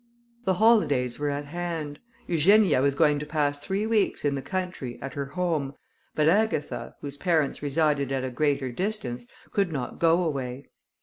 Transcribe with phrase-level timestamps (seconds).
[0.45, 4.97] The holidays were at hand: Eugenia was going to pass three weeks in the country,
[4.99, 5.75] at her home,
[6.15, 10.69] but Agatha, whose parents resided at a great distance, could not go away.